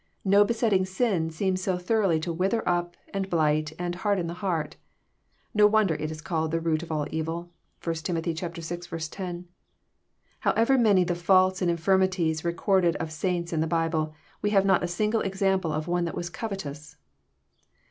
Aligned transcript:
No 0.25 0.43
be 0.43 0.51
setting 0.55 0.83
sin 0.83 1.29
seems 1.29 1.61
so 1.61 1.77
thoroughly 1.77 2.19
to 2.21 2.33
wither 2.33 2.67
up 2.67 2.97
and 3.13 3.29
blight 3.29 3.73
and 3.77 3.93
harden 3.93 4.25
the 4.25 4.33
heart. 4.41 4.75
No 5.53 5.67
wonder 5.67 5.93
it 5.93 6.09
is 6.09 6.21
called 6.21 6.49
"the 6.49 6.59
root 6.59 6.81
of 6.81 6.91
all 6.91 7.05
evil." 7.11 7.51
(1 7.83 7.95
Tim. 7.97 8.19
vi. 8.19 8.33
10.) 8.33 9.45
However 10.39 10.79
many 10.79 11.03
the 11.03 11.13
faults 11.13 11.61
and 11.61 11.69
infirmities 11.69 12.43
re 12.43 12.53
corded 12.53 12.95
of 12.95 13.11
saints 13.11 13.53
in 13.53 13.61
the 13.61 13.67
Bible, 13.67 14.15
we 14.41 14.49
have 14.49 14.65
not 14.65 14.81
a 14.83 14.87
single 14.87 15.21
example 15.21 15.71
of 15.71 15.87
one 15.87 16.05
that 16.05 16.15
was 16.15 16.31
covetous. 16.31 16.95